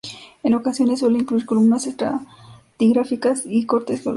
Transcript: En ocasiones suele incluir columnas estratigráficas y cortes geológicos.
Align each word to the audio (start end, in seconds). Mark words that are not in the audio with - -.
En 0.41 0.55
ocasiones 0.55 1.01
suele 1.01 1.19
incluir 1.19 1.45
columnas 1.45 1.85
estratigráficas 1.85 3.43
y 3.45 3.67
cortes 3.67 4.01
geológicos. 4.01 4.09